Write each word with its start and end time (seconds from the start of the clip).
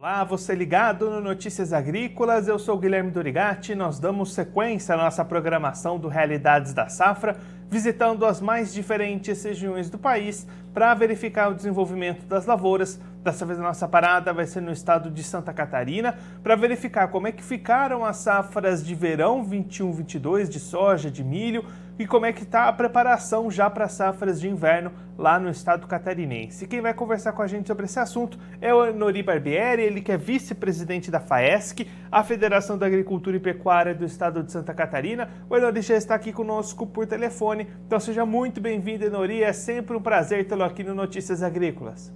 Olá, 0.00 0.22
você 0.22 0.54
ligado 0.54 1.10
no 1.10 1.20
Notícias 1.20 1.72
Agrícolas, 1.72 2.46
eu 2.46 2.56
sou 2.56 2.78
Guilherme 2.78 3.10
Dorigati. 3.10 3.74
Nós 3.74 3.98
damos 3.98 4.32
sequência 4.32 4.94
à 4.94 4.96
nossa 4.96 5.24
programação 5.24 5.98
do 5.98 6.06
Realidades 6.06 6.72
da 6.72 6.88
Safra, 6.88 7.36
visitando 7.68 8.24
as 8.24 8.40
mais 8.40 8.72
diferentes 8.72 9.42
regiões 9.42 9.90
do 9.90 9.98
país 9.98 10.46
para 10.72 10.94
verificar 10.94 11.50
o 11.50 11.54
desenvolvimento 11.54 12.24
das 12.26 12.46
lavouras. 12.46 13.00
Dessa 13.24 13.44
vez 13.44 13.58
a 13.58 13.62
nossa 13.64 13.88
parada 13.88 14.32
vai 14.32 14.46
ser 14.46 14.60
no 14.60 14.70
estado 14.70 15.10
de 15.10 15.24
Santa 15.24 15.52
Catarina 15.52 16.16
para 16.44 16.54
verificar 16.54 17.08
como 17.08 17.26
é 17.26 17.32
que 17.32 17.42
ficaram 17.42 18.04
as 18.04 18.18
safras 18.18 18.86
de 18.86 18.94
verão 18.94 19.44
21-22 19.44 20.48
de 20.48 20.60
soja, 20.60 21.10
de 21.10 21.24
milho 21.24 21.64
e 21.98 22.06
como 22.06 22.26
é 22.26 22.32
que 22.32 22.42
está 22.42 22.68
a 22.68 22.72
preparação 22.72 23.50
já 23.50 23.68
para 23.68 23.88
safras 23.88 24.40
de 24.40 24.48
inverno 24.48 24.92
lá 25.18 25.38
no 25.40 25.50
estado 25.50 25.86
catarinense. 25.86 26.68
Quem 26.68 26.80
vai 26.80 26.94
conversar 26.94 27.32
com 27.32 27.42
a 27.42 27.46
gente 27.46 27.66
sobre 27.66 27.86
esse 27.86 27.98
assunto 27.98 28.38
é 28.60 28.72
o 28.72 28.94
Nori 28.94 29.22
Barbieri, 29.22 29.82
ele 29.82 30.00
que 30.00 30.12
é 30.12 30.16
vice-presidente 30.16 31.10
da 31.10 31.18
FAESC, 31.18 31.86
a 32.10 32.22
Federação 32.22 32.78
da 32.78 32.86
Agricultura 32.86 33.36
e 33.36 33.40
Pecuária 33.40 33.94
do 33.94 34.04
estado 34.04 34.44
de 34.44 34.52
Santa 34.52 34.72
Catarina. 34.72 35.28
O 35.50 35.56
Enori 35.56 35.82
já 35.82 35.96
está 35.96 36.14
aqui 36.14 36.32
conosco 36.32 36.86
por 36.86 37.04
telefone, 37.04 37.66
então 37.84 37.98
seja 37.98 38.24
muito 38.24 38.60
bem-vindo, 38.60 39.04
Enori. 39.04 39.42
É 39.42 39.52
sempre 39.52 39.96
um 39.96 40.00
prazer 40.00 40.46
tê-lo 40.46 40.62
aqui 40.62 40.84
no 40.84 40.94
Notícias 40.94 41.42
Agrícolas. 41.42 42.14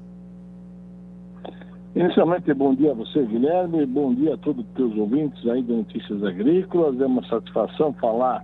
Inicialmente, 1.94 2.54
bom 2.54 2.74
dia 2.74 2.92
a 2.92 2.94
você, 2.94 3.22
Guilherme, 3.22 3.84
bom 3.84 4.14
dia 4.14 4.34
a 4.34 4.38
todos 4.38 4.64
os 4.64 4.72
teus 4.72 4.96
ouvintes 4.96 5.46
aí 5.46 5.62
do 5.62 5.76
Notícias 5.76 6.22
Agrícolas. 6.24 6.98
É 7.00 7.04
uma 7.04 7.26
satisfação 7.28 7.92
falar 7.94 8.42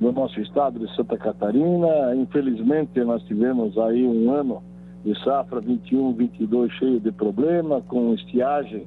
no 0.00 0.12
nosso 0.12 0.40
estado 0.40 0.78
de 0.78 0.94
Santa 0.94 1.16
Catarina. 1.16 2.14
Infelizmente, 2.16 3.00
nós 3.00 3.22
tivemos 3.24 3.76
aí 3.78 4.06
um 4.06 4.32
ano 4.32 4.62
de 5.04 5.18
safra 5.22 5.60
21, 5.60 6.14
22 6.14 6.72
cheio 6.72 7.00
de 7.00 7.12
problema, 7.12 7.80
com 7.82 8.14
estiagem 8.14 8.86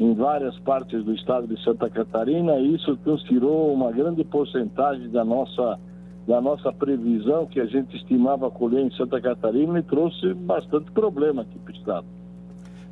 em 0.00 0.14
várias 0.14 0.58
partes 0.60 1.04
do 1.04 1.12
estado 1.12 1.46
de 1.46 1.62
Santa 1.64 1.90
Catarina, 1.90 2.56
e 2.56 2.74
isso 2.76 2.98
nos 3.04 3.22
tirou 3.24 3.72
uma 3.72 3.90
grande 3.90 4.22
porcentagem 4.24 5.10
da 5.10 5.24
nossa, 5.24 5.78
da 6.26 6.40
nossa 6.40 6.72
previsão 6.72 7.46
que 7.46 7.60
a 7.60 7.66
gente 7.66 7.96
estimava 7.96 8.50
colher 8.50 8.86
em 8.86 8.90
Santa 8.92 9.20
Catarina 9.20 9.78
e 9.78 9.82
trouxe 9.82 10.34
bastante 10.34 10.90
problema 10.92 11.42
aqui 11.42 11.58
para 11.58 11.72
o 11.72 11.76
estado 11.76 12.17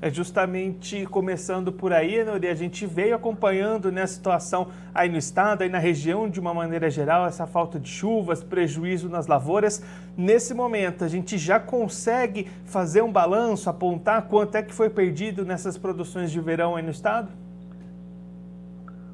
é 0.00 0.10
justamente 0.10 1.06
começando 1.06 1.72
por 1.72 1.90
aí, 1.90 2.22
Nori, 2.22 2.48
a 2.48 2.54
gente 2.54 2.84
veio 2.84 3.14
acompanhando 3.14 3.90
né, 3.90 4.02
a 4.02 4.06
situação 4.06 4.68
aí 4.94 5.08
no 5.08 5.16
estado, 5.16 5.62
aí 5.62 5.70
na 5.70 5.78
região 5.78 6.28
de 6.28 6.38
uma 6.38 6.52
maneira 6.52 6.90
geral, 6.90 7.26
essa 7.26 7.46
falta 7.46 7.80
de 7.80 7.88
chuvas, 7.88 8.44
prejuízo 8.44 9.08
nas 9.08 9.26
lavouras. 9.26 9.82
Nesse 10.14 10.52
momento, 10.52 11.02
a 11.02 11.08
gente 11.08 11.38
já 11.38 11.58
consegue 11.58 12.46
fazer 12.66 13.02
um 13.02 13.10
balanço, 13.10 13.70
apontar 13.70 14.28
quanto 14.28 14.56
é 14.56 14.62
que 14.62 14.74
foi 14.74 14.90
perdido 14.90 15.46
nessas 15.46 15.78
produções 15.78 16.30
de 16.30 16.40
verão 16.40 16.76
aí 16.76 16.82
no 16.82 16.90
estado? 16.90 17.28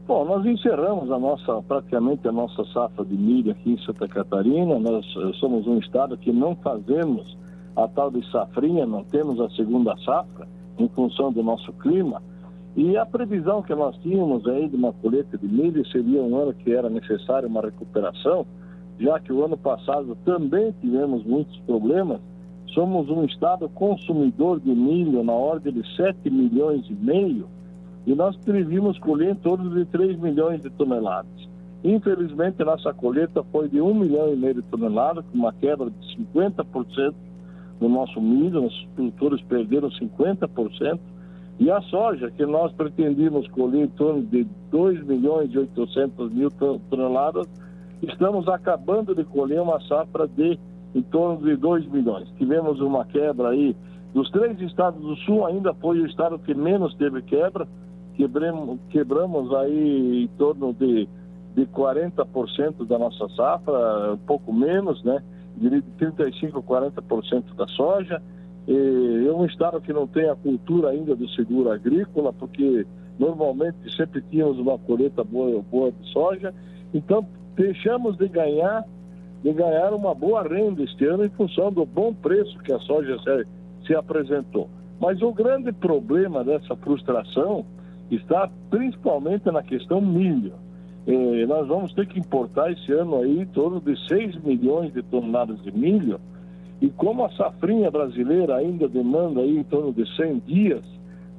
Bom, 0.04 0.24
nós 0.24 0.44
encerramos 0.44 1.12
a 1.12 1.18
nossa, 1.18 1.62
praticamente 1.62 2.26
a 2.26 2.32
nossa 2.32 2.64
safra 2.72 3.04
de 3.04 3.16
milho 3.16 3.52
aqui 3.52 3.74
em 3.74 3.78
Santa 3.84 4.08
Catarina. 4.08 4.80
Nós 4.80 5.06
eh, 5.06 5.32
somos 5.38 5.64
um 5.68 5.78
estado 5.78 6.18
que 6.18 6.32
não 6.32 6.56
fazemos 6.56 7.38
a 7.76 7.86
tal 7.86 8.10
de 8.10 8.28
safrinha, 8.32 8.84
não 8.84 9.04
temos 9.04 9.40
a 9.40 9.48
segunda 9.50 9.96
safra 9.98 10.48
em 10.82 10.88
função 10.88 11.32
do 11.32 11.42
nosso 11.42 11.72
clima. 11.74 12.22
E 12.76 12.96
a 12.96 13.04
previsão 13.04 13.62
que 13.62 13.74
nós 13.74 13.96
tínhamos 13.98 14.46
aí 14.46 14.68
de 14.68 14.76
uma 14.76 14.92
colheita 14.92 15.36
de 15.36 15.46
milho 15.46 15.86
seria 15.88 16.22
um 16.22 16.36
ano 16.36 16.54
que 16.54 16.72
era 16.72 16.88
necessário 16.88 17.48
uma 17.48 17.60
recuperação, 17.60 18.46
já 18.98 19.20
que 19.20 19.32
o 19.32 19.44
ano 19.44 19.56
passado 19.56 20.16
também 20.24 20.74
tivemos 20.80 21.24
muitos 21.24 21.56
problemas. 21.60 22.20
Somos 22.68 23.10
um 23.10 23.24
estado 23.24 23.68
consumidor 23.68 24.58
de 24.60 24.70
milho 24.70 25.22
na 25.22 25.32
ordem 25.32 25.72
de 25.72 25.96
7 25.96 26.30
milhões 26.30 26.86
e 26.88 26.94
meio 26.94 27.46
e 28.06 28.14
nós 28.14 28.36
prevíamos 28.36 28.98
colher 28.98 29.30
em 29.30 29.34
torno 29.36 29.70
de 29.70 29.84
3 29.86 30.18
milhões 30.18 30.60
de 30.60 30.70
toneladas. 30.70 31.30
Infelizmente, 31.84 32.62
nossa 32.64 32.92
colheita 32.92 33.42
foi 33.50 33.68
de 33.68 33.80
1 33.80 33.94
milhão 33.94 34.32
e 34.32 34.36
meio 34.36 34.54
de 34.54 34.62
toneladas, 34.62 35.24
com 35.26 35.38
uma 35.38 35.52
quebra 35.52 35.90
de 35.90 36.16
50% 36.16 37.14
no 37.82 37.88
nosso 37.88 38.20
milho, 38.20 38.66
os 38.66 38.84
produtores 38.94 39.42
perderam 39.42 39.90
50%, 39.90 41.00
e 41.58 41.70
a 41.70 41.80
soja, 41.82 42.30
que 42.30 42.46
nós 42.46 42.72
pretendíamos 42.72 43.46
colher 43.48 43.84
em 43.84 43.88
torno 43.88 44.22
de 44.22 44.46
2 44.70 45.04
milhões 45.04 45.52
e 45.52 45.58
800 45.58 46.32
mil 46.32 46.48
toneladas, 46.88 47.46
estamos 48.02 48.48
acabando 48.48 49.14
de 49.14 49.24
colher 49.24 49.60
uma 49.60 49.80
safra 49.82 50.26
de 50.28 50.58
em 50.94 51.02
torno 51.02 51.44
de 51.44 51.56
2 51.56 51.86
milhões. 51.90 52.28
Tivemos 52.36 52.80
uma 52.80 53.04
quebra 53.04 53.48
aí, 53.48 53.74
dos 54.14 54.30
três 54.30 54.60
estados 54.60 55.00
do 55.00 55.16
sul, 55.16 55.46
ainda 55.46 55.72
foi 55.74 56.00
o 56.00 56.06
estado 56.06 56.38
que 56.38 56.54
menos 56.54 56.94
teve 56.94 57.22
quebra, 57.22 57.66
quebramos, 58.14 58.78
quebramos 58.90 59.54
aí 59.54 60.24
em 60.24 60.28
torno 60.36 60.72
de, 60.74 61.08
de 61.54 61.66
40% 61.66 62.86
da 62.86 62.98
nossa 62.98 63.28
safra, 63.30 64.12
um 64.12 64.18
pouco 64.18 64.52
menos, 64.52 65.02
né? 65.02 65.22
De 65.56 65.68
35% 65.98 66.56
a 66.56 66.62
40% 66.62 67.54
da 67.56 67.66
soja. 67.68 68.22
E 68.66 69.26
é 69.28 69.32
um 69.32 69.44
estado 69.44 69.80
que 69.80 69.92
não 69.92 70.06
tem 70.06 70.28
a 70.28 70.36
cultura 70.36 70.90
ainda 70.90 71.16
do 71.16 71.28
seguro 71.30 71.70
agrícola, 71.70 72.32
porque 72.32 72.86
normalmente 73.18 73.76
sempre 73.96 74.22
tínhamos 74.30 74.58
uma 74.58 74.78
colheita 74.78 75.24
boa, 75.24 75.62
boa 75.62 75.90
de 75.90 76.12
soja. 76.12 76.54
Então, 76.94 77.26
deixamos 77.56 78.16
de 78.16 78.28
ganhar, 78.28 78.84
de 79.42 79.52
ganhar 79.52 79.92
uma 79.92 80.14
boa 80.14 80.42
renda 80.42 80.82
este 80.82 81.04
ano 81.06 81.24
em 81.24 81.30
função 81.30 81.72
do 81.72 81.84
bom 81.84 82.14
preço 82.14 82.58
que 82.60 82.72
a 82.72 82.78
soja 82.80 83.18
se, 83.18 83.46
se 83.86 83.94
apresentou. 83.94 84.68
Mas 85.00 85.20
o 85.20 85.32
grande 85.32 85.72
problema 85.72 86.44
dessa 86.44 86.76
frustração 86.76 87.66
está 88.10 88.48
principalmente 88.70 89.50
na 89.50 89.62
questão 89.62 90.00
milho. 90.00 90.52
Eh, 91.06 91.46
nós 91.46 91.66
vamos 91.66 91.92
ter 91.94 92.06
que 92.06 92.18
importar 92.18 92.70
esse 92.70 92.92
ano 92.92 93.20
aí 93.20 93.44
torno 93.46 93.80
de 93.80 93.96
6 94.08 94.42
milhões 94.42 94.92
de 94.92 95.02
toneladas 95.02 95.60
de 95.62 95.72
milho. 95.72 96.20
E 96.80 96.88
como 96.90 97.24
a 97.24 97.30
safrinha 97.30 97.90
brasileira 97.90 98.56
ainda 98.56 98.88
demanda 98.88 99.40
aí 99.40 99.56
em 99.56 99.64
torno 99.64 99.92
de 99.92 100.04
100 100.16 100.38
dias 100.46 100.84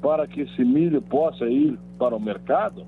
para 0.01 0.27
que 0.27 0.41
esse 0.41 0.63
milho 0.63 1.01
possa 1.01 1.45
ir 1.45 1.77
para 1.97 2.15
o 2.15 2.19
mercado, 2.19 2.83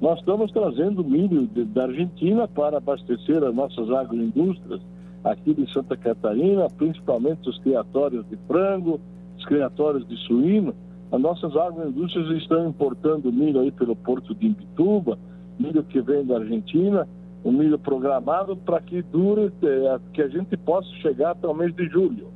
nós 0.00 0.18
estamos 0.18 0.50
trazendo 0.52 1.04
milho 1.04 1.46
de, 1.48 1.64
da 1.64 1.84
Argentina 1.84 2.48
para 2.48 2.78
abastecer 2.78 3.42
as 3.42 3.54
nossas 3.54 3.90
agroindústrias 3.90 4.80
aqui 5.22 5.52
de 5.52 5.70
Santa 5.72 5.96
Catarina, 5.96 6.68
principalmente 6.70 7.48
os 7.48 7.58
criatórios 7.58 8.26
de 8.28 8.36
frango, 8.48 9.00
os 9.36 9.44
criatórios 9.44 10.06
de 10.08 10.16
suíno. 10.26 10.74
As 11.12 11.20
nossas 11.20 11.54
agroindústrias 11.56 12.30
estão 12.40 12.68
importando 12.68 13.32
milho 13.32 13.60
aí 13.60 13.72
pelo 13.72 13.96
porto 13.96 14.34
de 14.34 14.46
Imbituba, 14.46 15.18
milho 15.60 15.82
que 15.84 16.00
vem 16.00 16.24
da 16.24 16.38
Argentina, 16.38 17.06
um 17.44 17.52
milho 17.52 17.78
programado 17.78 18.56
para 18.56 18.80
que 18.80 19.02
dure, 19.02 19.52
é, 19.62 19.98
que 20.12 20.22
a 20.22 20.28
gente 20.28 20.56
possa 20.56 20.88
chegar 20.96 21.32
até 21.32 21.46
o 21.46 21.54
mês 21.54 21.74
de 21.74 21.86
julho. 21.88 22.28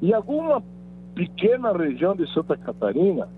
E 0.00 0.12
alguma 0.12 0.62
pequena 1.14 1.72
região 1.72 2.14
de 2.14 2.30
Santa 2.32 2.56
Catarina 2.56 3.28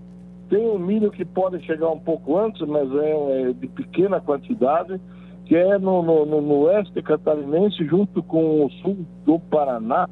tem 0.49 0.69
um 0.69 0.77
milho 0.77 1.11
que 1.11 1.25
pode 1.25 1.63
chegar 1.65 1.89
um 1.89 1.99
pouco 1.99 2.37
antes, 2.37 2.61
mas 2.67 2.91
é, 2.93 3.41
é 3.49 3.53
de 3.53 3.67
pequena 3.67 4.19
quantidade, 4.19 4.99
que 5.45 5.55
é 5.55 5.77
no, 5.77 6.01
no, 6.01 6.25
no, 6.25 6.59
oeste 6.63 7.01
catarinense, 7.01 7.85
junto 7.85 8.21
com 8.23 8.65
o 8.65 8.69
sul 8.81 9.05
do 9.25 9.39
Paraná, 9.39 10.07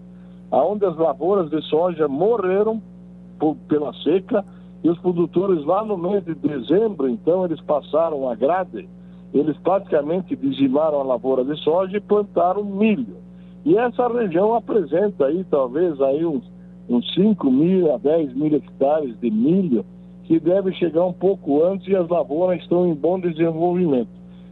onde 0.52 0.86
as 0.86 0.96
lavouras 0.96 1.50
de 1.50 1.62
soja 1.64 2.08
morreram 2.08 2.82
por, 3.40 3.56
pela 3.68 3.94
seca, 4.04 4.44
e 4.84 4.90
os 4.90 5.00
produtores 5.00 5.64
lá 5.66 5.84
no 5.84 5.98
mês 5.98 6.26
de 6.26 6.36
dezembro, 6.36 7.08
então, 7.08 7.46
eles 7.46 7.62
passaram 7.62 8.30
a 8.30 8.36
grade 8.36 8.88
eles 9.34 9.58
praticamente 9.58 10.36
dizimaram 10.36 11.00
a 11.00 11.04
lavoura 11.04 11.44
de 11.44 11.60
soja 11.64 11.98
e 11.98 12.02
plantaram 12.02 12.64
milho. 12.64 13.18
E 13.66 13.78
essa 13.78 14.08
região 14.08 14.54
apresenta 14.54 15.26
aí 15.26 15.44
talvez 15.50 16.00
aí 16.02 16.26
uns, 16.26 16.44
uns 16.88 17.14
5 17.14 17.50
mil 17.50 17.94
a 17.94 17.98
10 17.98 18.36
mil 18.36 18.54
hectares 18.56 19.20
de 19.20 19.32
milho 19.32 19.86
que 20.26 20.40
deve 20.40 20.72
chegar 20.74 21.06
um 21.06 21.14
pouco 21.14 21.64
antes 21.64 21.88
e 21.88 21.96
as 21.96 22.08
lavouras 22.08 22.62
estão 22.62 22.88
em 22.88 22.94
bom 22.94 23.20
desenvolvimento. 23.20 24.10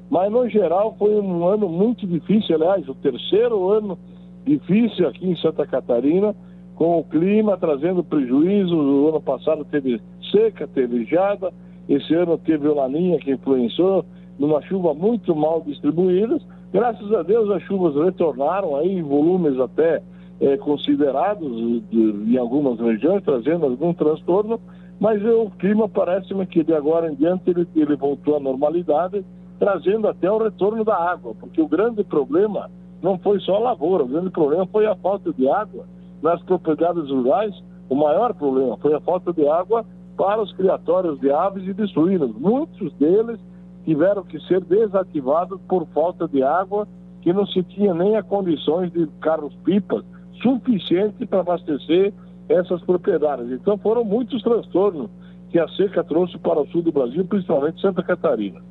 Mas 0.09 0.31
no 0.31 0.49
geral 0.49 0.95
foi 0.97 1.15
um 1.19 1.45
ano 1.45 1.69
muito 1.69 2.05
difícil, 2.05 2.55
aliás, 2.55 2.87
o 2.89 2.95
terceiro 2.95 3.69
ano 3.69 3.97
difícil 4.45 5.07
aqui 5.07 5.29
em 5.29 5.35
Santa 5.37 5.65
Catarina, 5.65 6.35
com 6.75 6.99
o 6.99 7.03
clima 7.03 7.57
trazendo 7.57 8.03
prejuízo. 8.03 8.75
O 8.75 9.09
ano 9.09 9.21
passado 9.21 9.63
teve 9.65 10.01
seca, 10.31 10.67
teve 10.67 11.05
geada, 11.05 11.53
esse 11.87 12.13
ano 12.13 12.37
teve 12.37 12.67
o 12.67 12.73
laninha 12.73 13.19
que 13.19 13.31
influenciou, 13.31 14.03
numa 14.41 14.59
chuva 14.63 14.91
muito 14.95 15.35
mal 15.35 15.61
distribuída. 15.61 16.39
Graças 16.73 17.13
a 17.13 17.21
Deus 17.21 17.47
as 17.51 17.61
chuvas 17.63 17.95
retornaram 17.95 18.75
aí 18.75 18.97
em 18.97 19.03
volumes 19.03 19.59
até 19.59 20.01
é, 20.39 20.57
considerados 20.57 21.47
de, 21.91 22.33
em 22.33 22.37
algumas 22.37 22.79
regiões, 22.79 23.23
trazendo 23.23 23.67
algum 23.67 23.93
transtorno, 23.93 24.59
mas 24.99 25.23
o 25.23 25.51
clima 25.59 25.87
parece-me 25.87 26.47
que 26.47 26.63
de 26.63 26.73
agora 26.73 27.11
em 27.11 27.15
diante 27.15 27.51
ele, 27.51 27.67
ele 27.75 27.95
voltou 27.95 28.35
à 28.35 28.39
normalidade, 28.39 29.23
trazendo 29.59 30.07
até 30.07 30.31
o 30.31 30.39
retorno 30.39 30.83
da 30.83 30.95
água, 30.95 31.35
porque 31.39 31.61
o 31.61 31.67
grande 31.67 32.03
problema 32.03 32.67
não 32.99 33.19
foi 33.19 33.39
só 33.41 33.57
a 33.57 33.59
lavoura, 33.59 34.03
o 34.03 34.07
grande 34.07 34.31
problema 34.31 34.65
foi 34.65 34.87
a 34.87 34.95
falta 34.95 35.31
de 35.31 35.47
água 35.47 35.85
nas 36.23 36.41
propriedades 36.41 37.11
rurais, 37.11 37.53
o 37.87 37.95
maior 37.95 38.33
problema 38.33 38.75
foi 38.77 38.95
a 38.95 39.01
falta 39.01 39.31
de 39.33 39.47
água 39.47 39.85
para 40.17 40.41
os 40.41 40.51
criatórios 40.53 41.19
de 41.19 41.31
aves 41.31 41.67
e 41.67 41.73
de 41.73 41.87
suínos. 41.93 42.35
Muitos 42.35 42.91
deles 42.93 43.39
tiveram 43.85 44.23
que 44.23 44.39
ser 44.41 44.61
desativados 44.61 45.59
por 45.67 45.85
falta 45.87 46.27
de 46.27 46.43
água, 46.43 46.87
que 47.21 47.33
não 47.33 47.45
se 47.45 47.63
tinha 47.63 47.93
nem 47.93 48.15
a 48.15 48.23
condições 48.23 48.91
de 48.91 49.07
carros-pipas 49.21 50.03
suficiente 50.41 51.25
para 51.25 51.41
abastecer 51.41 52.13
essas 52.49 52.81
propriedades. 52.81 53.51
Então 53.51 53.77
foram 53.77 54.03
muitos 54.03 54.41
transtornos 54.41 55.09
que 55.49 55.59
a 55.59 55.67
seca 55.69 56.03
trouxe 56.03 56.37
para 56.37 56.61
o 56.61 56.67
sul 56.67 56.81
do 56.81 56.91
Brasil, 56.91 57.25
principalmente 57.25 57.81
Santa 57.81 58.01
Catarina. 58.01 58.61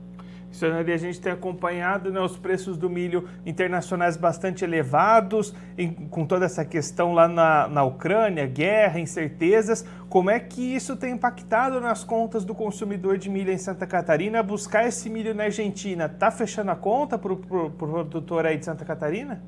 Senhor, 0.51 0.75
a 0.75 0.97
gente 0.97 1.21
tem 1.21 1.33
acompanhado 1.33 2.11
né, 2.11 2.21
os 2.21 2.37
preços 2.37 2.77
do 2.77 2.91
milho 2.91 3.29
internacionais 3.47 4.17
bastante 4.17 4.65
elevados, 4.65 5.55
em, 5.79 5.93
com 5.93 6.27
toda 6.27 6.45
essa 6.45 6.65
questão 6.65 7.15
lá 7.15 7.29
na, 7.29 7.69
na 7.69 7.85
Ucrânia, 7.85 8.47
guerra, 8.47 8.99
incertezas. 8.99 9.85
Como 10.09 10.29
é 10.29 10.41
que 10.41 10.75
isso 10.75 10.97
tem 10.97 11.13
impactado 11.13 11.81
nas 11.81 12.03
contas 12.03 12.45
do 12.45 12.55
consumidor 12.55 13.17
de 13.17 13.31
milho 13.31 13.53
em 13.53 13.59
Santa 13.59 13.87
Catarina? 13.87 14.43
Buscar 14.43 14.87
esse 14.87 15.09
milho 15.09 15.35
na 15.35 15.45
Argentina, 15.45 16.07
está 16.07 16.31
fechando 16.31 16.71
a 16.71 16.77
conta 16.77 17.17
para 17.17 17.33
o 17.33 17.37
pro, 17.37 17.71
pro 17.71 17.89
produtor 17.89 18.45
aí 18.45 18.59
de 18.59 18.65
Santa 18.65 18.85
Catarina? 18.85 19.41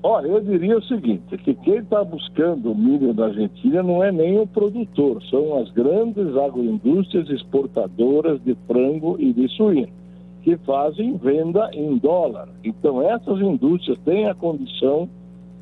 Olha, 0.00 0.28
eu 0.28 0.40
diria 0.40 0.78
o 0.78 0.82
seguinte, 0.82 1.36
que 1.38 1.54
quem 1.54 1.78
está 1.78 2.04
buscando 2.04 2.70
o 2.70 2.74
milho 2.74 3.12
da 3.12 3.26
Argentina 3.26 3.82
não 3.82 4.02
é 4.02 4.12
nem 4.12 4.38
o 4.38 4.46
produtor, 4.46 5.20
são 5.24 5.58
as 5.58 5.70
grandes 5.72 6.36
agroindústrias 6.36 7.28
exportadoras 7.28 8.40
de 8.44 8.54
frango 8.68 9.16
e 9.18 9.32
de 9.32 9.48
suíno, 9.48 9.88
que 10.42 10.56
fazem 10.58 11.16
venda 11.16 11.68
em 11.72 11.98
dólar. 11.98 12.48
Então 12.62 13.02
essas 13.02 13.40
indústrias 13.40 13.98
têm 14.04 14.28
a 14.28 14.34
condição 14.34 15.08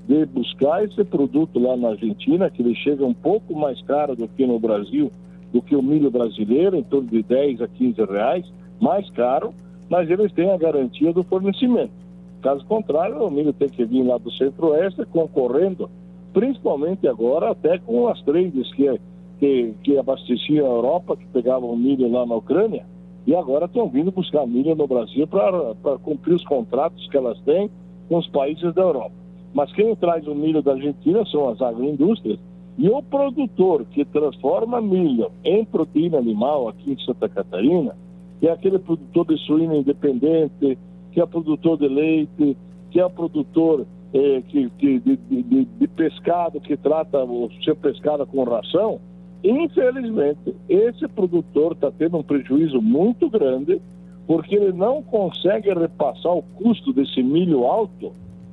de 0.07 0.27
buscar 0.27 0.85
esse 0.85 1.03
produto 1.03 1.59
lá 1.59 1.75
na 1.75 1.89
Argentina, 1.89 2.51
que 2.51 2.61
ele 2.61 2.75
chega 2.75 3.07
um 3.07 3.15
pouco 3.15 3.59
mais 3.59 3.81
caro 3.83 4.15
do 4.15 4.29
que 4.29 4.47
no 4.47 4.59
Brasil, 4.59 5.11
do 5.51 5.63
que 5.63 5.75
o 5.75 5.83
milho 5.83 6.11
brasileiro, 6.11 6.77
em 6.77 6.83
torno 6.83 7.09
de 7.09 7.23
10 7.23 7.63
a 7.63 7.69
15 7.69 8.05
reais, 8.05 8.45
mais 8.79 9.09
caro, 9.11 9.55
mas 9.89 10.11
eles 10.11 10.31
têm 10.33 10.51
a 10.51 10.59
garantia 10.59 11.11
do 11.11 11.25
fornecimento. 11.25 12.06
Caso 12.43 12.65
contrário, 12.67 13.23
o 13.23 13.31
milho 13.31 13.53
tem 13.53 13.69
que 13.69 13.85
vir 13.85 14.03
lá 14.03 14.19
do 14.19 14.31
centro-oeste 14.31 15.05
concorrendo, 15.07 15.91
principalmente 16.33 17.09
agora 17.09 17.51
até 17.51 17.79
com 17.79 18.09
as 18.09 18.21
trades 18.23 18.73
que, 18.75 19.01
que, 19.39 19.75
que 19.83 19.99
abasteciam 19.99 20.67
a 20.67 20.75
Europa, 20.77 21.17
que 21.17 21.27
pegavam 21.27 21.77
milho 21.77 22.11
lá 22.11 22.25
na 22.27 22.37
Ucrânia, 22.37 22.85
e 23.27 23.35
agora 23.35 23.65
estão 23.65 23.89
vindo 23.89 24.13
buscar 24.13 24.47
milho 24.47 24.77
no 24.77 24.87
Brasil 24.87 25.27
para 25.27 25.99
cumprir 25.99 26.35
os 26.35 26.45
contratos 26.45 27.09
que 27.09 27.17
elas 27.17 27.41
têm 27.41 27.69
com 28.09 28.19
os 28.19 28.29
países 28.29 28.73
da 28.75 28.83
Europa. 28.83 29.13
Mas 29.53 29.73
quem 29.73 29.97
traz 29.97 30.27
o 30.29 30.35
milho 30.35 30.63
da 30.63 30.73
Argentina 30.73 31.25
são 31.27 31.49
as 31.49 31.61
agroindústrias, 31.61 32.39
e 32.79 32.89
o 32.91 33.03
produtor 33.03 33.87
que 33.87 34.05
transforma 34.05 34.81
milho 34.81 35.31
em 35.43 35.65
proteína 35.65 36.19
animal 36.19 36.69
aqui 36.69 36.93
em 36.93 36.99
Santa 36.99 37.29
Catarina, 37.29 37.97
é 38.43 38.51
aquele 38.51 38.79
produtor 38.79 39.27
de 39.27 39.39
suíno 39.39 39.75
independente, 39.75 40.79
que 41.17 41.23
é 41.23 41.25
produtor 41.25 41.79
de 41.79 41.89
leite, 41.89 42.55
que 42.91 43.01
é 43.01 43.09
produtor 43.09 43.87
é, 44.13 44.43
que, 44.43 44.69
que 44.79 44.99
de, 45.01 45.17
de, 45.17 45.65
de, 45.65 45.89
pescado, 45.89 46.61
que 46.61 46.77
trata 46.77 47.25
o 47.25 47.51
seu 47.65 47.75
pescado 47.75 48.27
com 48.27 48.45
ração, 48.45 49.01
infelizmente, 49.43 50.55
esse 50.69 51.09
produtor 51.09 51.73
está 51.73 51.91
tendo 51.91 52.19
um 52.19 52.23
prejuízo 52.23 52.83
muito 52.83 53.31
grande, 53.31 53.81
porque 54.27 54.57
ele 54.57 54.75
não 54.75 55.03
consegue 55.03 55.73
repassar 55.73 56.35
o 56.35 56.43
custo 56.43 56.93
desse 56.93 57.23
milho 57.23 57.65
alto 57.65 58.13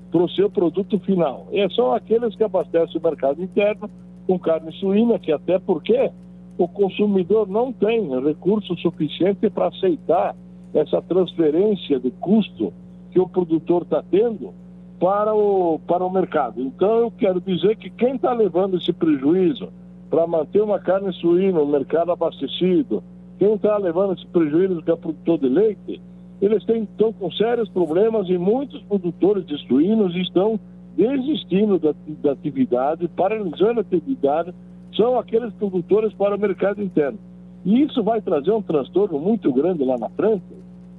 para 0.09 0.23
o 0.23 0.29
seu 0.29 0.49
produto 0.49 0.97
final. 0.99 1.47
E 1.51 1.69
são 1.75 1.91
aqueles 1.91 2.33
que 2.33 2.45
abastecem 2.45 2.97
o 2.97 3.03
mercado 3.03 3.43
interno 3.43 3.89
com 4.25 4.39
carne 4.39 4.71
suína, 4.71 5.19
que 5.19 5.33
até 5.33 5.59
porque 5.59 6.09
o 6.57 6.65
consumidor 6.65 7.45
não 7.45 7.73
tem 7.73 8.07
recurso 8.23 8.73
suficiente 8.77 9.49
para 9.49 9.67
aceitar 9.67 10.33
essa 10.73 11.01
transferência 11.01 11.99
de 11.99 12.11
custo 12.11 12.73
que 13.11 13.19
o 13.19 13.27
produtor 13.27 13.83
está 13.83 14.03
tendo 14.09 14.53
para 14.99 15.33
o, 15.35 15.79
para 15.79 16.03
o 16.03 16.09
mercado. 16.09 16.61
Então, 16.61 16.99
eu 16.99 17.11
quero 17.11 17.41
dizer 17.41 17.75
que 17.75 17.89
quem 17.89 18.15
está 18.15 18.33
levando 18.33 18.77
esse 18.77 18.91
prejuízo 18.91 19.69
para 20.09 20.25
manter 20.25 20.61
uma 20.61 20.79
carne 20.79 21.11
suína 21.13 21.59
no 21.59 21.67
mercado 21.67 22.11
abastecido, 22.11 23.03
quem 23.37 23.53
está 23.53 23.77
levando 23.77 24.13
esse 24.13 24.25
prejuízo 24.27 24.81
que 24.81 24.91
é 24.91 24.95
produtor 24.95 25.39
de 25.39 25.49
leite, 25.49 26.01
eles 26.41 26.63
têm, 26.65 26.83
estão 26.83 27.11
com 27.13 27.31
sérios 27.31 27.69
problemas 27.69 28.29
e 28.29 28.37
muitos 28.37 28.81
produtores 28.83 29.45
de 29.45 29.57
suínos 29.67 30.15
estão 30.15 30.59
desistindo 30.95 31.79
da, 31.79 31.93
da 32.21 32.31
atividade, 32.31 33.07
paralisando 33.09 33.79
a 33.79 33.81
atividade, 33.81 34.53
são 34.95 35.17
aqueles 35.17 35.53
produtores 35.53 36.13
para 36.13 36.35
o 36.35 36.39
mercado 36.39 36.81
interno. 36.81 37.17
E 37.65 37.81
isso 37.81 38.03
vai 38.03 38.21
trazer 38.21 38.51
um 38.51 38.61
transtorno 38.61 39.19
muito 39.19 39.51
grande 39.51 39.83
lá 39.83 39.97
na 39.97 40.09
frente, 40.09 40.43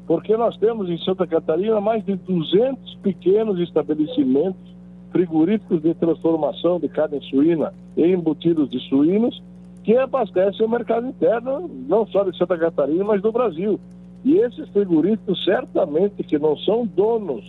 porque 0.07 0.37
nós 0.37 0.57
temos 0.59 0.89
em 0.89 0.99
Santa 0.99 1.27
Catarina 1.27 1.81
mais 1.81 2.05
de 2.05 2.15
200 2.17 2.97
pequenos 2.97 3.59
estabelecimentos 3.61 4.75
frigoríficos 5.11 5.81
de 5.81 5.95
transformação 5.95 6.81
de 6.81 6.89
carne 6.89 7.21
suína 7.31 7.73
e 7.97 8.05
embutidos 8.05 8.69
de 8.69 8.81
suínos 8.89 9.41
que 9.85 9.97
abastecem 9.97 10.67
o 10.67 10.69
mercado 10.69 11.07
interno, 11.07 11.71
não 11.87 12.07
só 12.07 12.25
de 12.25 12.37
Santa 12.37 12.59
Catarina, 12.59 13.05
mas 13.05 13.23
do 13.23 13.31
Brasil. 13.31 13.79
E 14.25 14.39
esses 14.39 14.69
frigoríficos 14.71 15.45
certamente 15.45 16.23
que 16.25 16.39
não 16.39 16.57
são 16.57 16.87
donos 16.87 17.45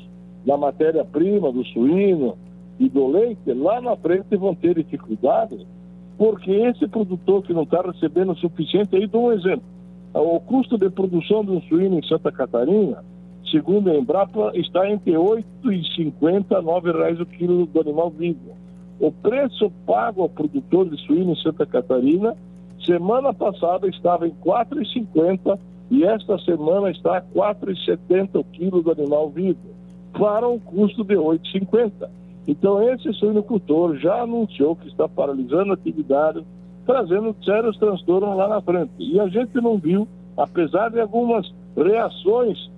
da 0.46 0.58
matéria-prima, 0.58 1.52
do 1.52 1.64
suíno 1.66 2.38
e 2.78 2.88
do 2.90 3.08
leite, 3.08 3.52
lá 3.54 3.82
na 3.82 3.96
frente 3.96 4.36
vão 4.36 4.54
ter 4.54 4.76
dificuldades, 4.76 5.66
porque 6.18 6.52
esse 6.52 6.88
produtor 6.88 7.42
que 7.42 7.54
não 7.54 7.64
está 7.64 7.82
recebendo 7.82 8.34
o 8.34 8.38
suficiente, 8.38 8.96
aí 8.96 9.08
dou 9.08 9.28
um 9.28 9.32
exemplo, 9.32 9.64
o 10.22 10.40
custo 10.40 10.78
de 10.78 10.90
produção 10.90 11.42
um 11.42 11.62
suíno 11.64 12.00
em 12.00 12.08
Santa 12.08 12.32
Catarina, 12.32 13.04
segundo 13.52 13.90
a 13.90 13.96
Embrapa, 13.96 14.52
está 14.56 14.90
entre 14.90 15.12
R$ 15.12 15.18
8,50 15.64 16.56
a 16.56 16.60
R$ 16.60 16.66
9,00 16.66 17.22
o 17.22 17.26
quilo 17.26 17.66
do 17.66 17.82
animal 17.82 18.10
vivo. 18.10 18.56
O 19.00 19.12
preço 19.12 19.70
pago 19.86 20.22
ao 20.22 20.30
produtor 20.30 20.90
de 20.90 20.98
suíno 21.06 21.34
em 21.34 21.36
Santa 21.36 21.66
Catarina, 21.66 22.36
semana 22.86 23.34
passada 23.34 23.88
estava 23.88 24.26
em 24.26 24.32
R$ 24.32 24.36
4,50 24.46 25.60
e 25.92 26.04
esta 26.06 26.40
semana 26.40 26.90
está 26.92 27.18
R$ 27.18 27.26
4,70 27.36 28.40
o 28.40 28.44
quilo 28.46 28.82
do 28.82 28.92
animal 28.92 29.30
vivo, 29.30 29.60
para 30.14 30.48
um 30.48 30.58
custo 30.58 31.04
de 31.04 31.16
R$ 31.16 31.22
8,50. 31.22 32.10
Então, 32.48 32.82
esse 32.90 33.12
suinocultor 33.14 33.98
já 33.98 34.22
anunciou 34.22 34.76
que 34.76 34.88
está 34.88 35.10
paralisando 35.10 35.72
a 35.72 35.74
atividade 35.74 36.44
trazendo 36.86 37.36
sérios 37.44 37.78
transtornos 37.78 38.36
lá 38.36 38.48
na 38.48 38.62
frente. 38.62 38.92
E 39.00 39.20
a 39.20 39.28
gente 39.28 39.56
não 39.56 39.78
viu, 39.78 40.08
apesar 40.38 40.90
de 40.90 41.00
algumas 41.00 41.52
reações 41.76 42.70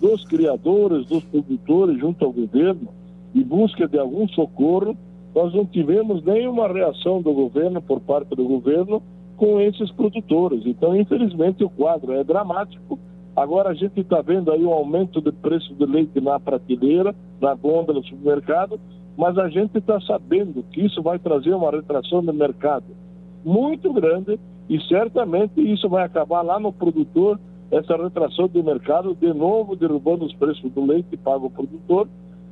dos 0.00 0.24
criadores, 0.24 1.06
dos 1.06 1.22
produtores 1.24 1.98
junto 1.98 2.24
ao 2.24 2.32
governo, 2.32 2.88
em 3.34 3.42
busca 3.42 3.86
de 3.86 3.98
algum 3.98 4.28
socorro, 4.28 4.96
nós 5.34 5.54
não 5.54 5.64
tivemos 5.64 6.22
nenhuma 6.24 6.68
reação 6.68 7.22
do 7.22 7.32
governo, 7.32 7.80
por 7.80 8.00
parte 8.00 8.34
do 8.34 8.44
governo, 8.44 9.02
com 9.36 9.60
esses 9.60 9.90
produtores. 9.92 10.66
Então, 10.66 10.94
infelizmente, 10.94 11.64
o 11.64 11.70
quadro 11.70 12.12
é 12.12 12.22
dramático. 12.22 12.98
Agora 13.34 13.70
a 13.70 13.74
gente 13.74 13.98
está 14.00 14.20
vendo 14.20 14.52
aí 14.52 14.62
um 14.62 14.72
aumento 14.72 15.20
do 15.20 15.32
preço 15.32 15.72
do 15.74 15.86
leite 15.86 16.20
na 16.20 16.38
prateleira, 16.38 17.14
na 17.40 17.54
gôndola 17.54 18.00
do 18.00 18.06
supermercado, 18.06 18.78
mas 19.16 19.38
a 19.38 19.48
gente 19.48 19.78
está 19.78 19.98
sabendo 20.02 20.62
que 20.64 20.84
isso 20.84 21.02
vai 21.02 21.18
trazer 21.18 21.54
uma 21.54 21.70
retração 21.70 22.20
no 22.20 22.32
mercado 22.32 22.84
muito 23.44 23.92
grande 23.92 24.38
e 24.68 24.80
certamente 24.82 25.60
isso 25.60 25.88
vai 25.88 26.04
acabar 26.04 26.42
lá 26.42 26.58
no 26.58 26.72
produtor, 26.72 27.38
essa 27.70 27.96
retração 27.96 28.48
de 28.48 28.62
mercado, 28.62 29.14
de 29.14 29.32
novo 29.32 29.76
derrubando 29.76 30.24
os 30.24 30.34
preços 30.34 30.70
do 30.72 30.84
leite 30.84 31.16
pago 31.16 31.46
ao 31.46 31.50
produtor, 31.50 32.08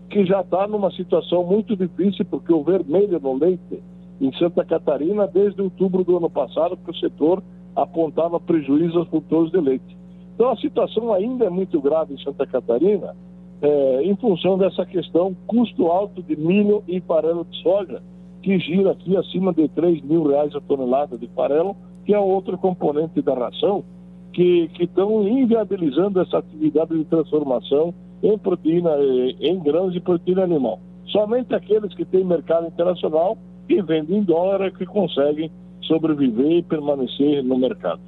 que 0.09 0.25
já 0.25 0.41
está 0.41 0.67
numa 0.67 0.91
situação 0.91 1.45
muito 1.45 1.77
difícil, 1.77 2.25
porque 2.25 2.53
o 2.53 2.65
vermelho 2.65 3.21
no 3.21 3.39
leite 3.39 3.83
em 4.21 4.33
Santa 4.37 4.65
Catarina, 4.65 5.27
desde 5.27 5.63
outubro 5.63 6.05
do 6.05 6.17
ano 6.17 6.29
passado, 6.29 6.77
que 6.77 6.91
o 6.91 6.97
setor 6.97 7.43
apontava 7.75 8.41
prejuízo 8.41 8.99
aos 8.99 9.09
produtores 9.09 9.51
de 9.53 9.61
leite. 9.61 9.97
Então 10.35 10.51
a 10.51 10.57
situação 10.57 11.13
ainda 11.13 11.45
é 11.45 11.51
muito 11.51 11.81
grave 11.81 12.15
em 12.15 12.19
Santa 12.19 12.47
Catarina, 12.47 13.15
é, 13.63 14.03
em 14.03 14.17
função 14.17 14.59
dessa 14.59 14.85
questão 14.87 15.37
custo 15.47 15.87
alto 15.87 16.23
de 16.23 16.35
milho 16.37 16.83
e 16.89 17.01
farelo 17.01 17.45
de 17.45 17.63
soja, 17.63 18.03
que 18.43 18.59
gira 18.59 18.93
aqui 18.93 19.17
acima 19.17 19.53
de 19.53 19.69
3 19.69 20.03
mil 20.03 20.27
reais 20.29 20.55
a 20.55 20.61
tonelada 20.61 21.17
de 21.19 21.29
farelo, 21.29 21.77
que 22.05 22.15
é 22.15 22.19
outro 22.19 22.57
componente 22.59 23.21
da 23.21 23.35
ração, 23.35 23.85
que 24.33 24.71
estão 24.79 25.27
inviabilizando 25.27 26.21
essa 26.21 26.39
atividade 26.39 26.97
de 26.97 27.05
transformação 27.05 27.93
em 28.23 28.39
proteína, 28.39 28.91
eh, 28.91 29.37
em 29.41 29.59
grãos 29.59 29.93
de 29.93 30.01
proteína 30.01 30.45
animal. 30.45 30.79
Somente 31.07 31.55
aqueles 31.55 31.95
que 31.95 32.05
têm 32.05 32.25
mercado 32.25 32.67
internacional 32.67 33.37
e 33.69 33.83
vendem 33.83 34.19
em 34.19 34.23
dólar 34.23 34.63
é 34.63 34.71
que 34.71 34.87
conseguem 34.87 35.51
sobreviver 35.83 36.59
e 36.59 36.63
permanecer 36.63 37.43
no 37.43 37.59
mercado. 37.59 38.01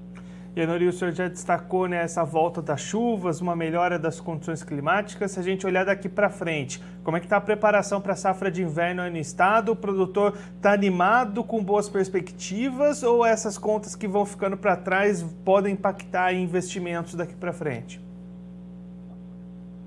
E 0.55 0.61
Anori, 0.61 0.87
o 0.87 0.93
senhor 0.93 1.15
já 1.15 1.29
destacou 1.29 1.89
né, 1.89 2.03
essa 2.03 2.25
volta 2.25 2.61
das 2.61 2.79
chuvas, 2.79 3.41
uma 3.41 3.57
melhora 3.57 3.99
das 3.99 4.21
condições 4.21 4.63
climáticas. 4.63 5.31
Se 5.31 5.41
a 5.41 5.43
gente 5.43 5.67
olhar 5.67 5.87
daqui 5.87 6.11
para 6.11 6.29
frente, 6.29 6.79
como 7.03 7.17
é 7.17 7.21
que 7.21 7.25
está 7.25 7.39
a 7.39 7.41
preparação 7.41 8.03
para 8.03 8.13
a 8.13 8.17
safra 8.17 8.51
de 8.51 8.63
inverno 8.63 9.01
aí 9.01 9.11
no 9.11 9.17
estado? 9.17 9.73
O 9.73 9.77
produtor 9.77 10.37
está 10.55 10.75
animado, 10.75 11.43
com 11.43 11.65
boas 11.65 11.89
perspectivas, 11.89 13.03
ou 13.03 13.25
essas 13.25 13.57
contas 13.57 13.97
que 13.97 14.07
vão 14.07 14.27
ficando 14.27 14.59
para 14.59 14.77
trás 14.77 15.23
podem 15.43 15.73
impactar 15.73 16.35
em 16.35 16.43
investimentos 16.43 17.15
daqui 17.15 17.35
para 17.35 17.55
frente? 17.55 17.99